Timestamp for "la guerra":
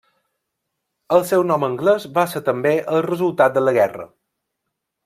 3.69-4.13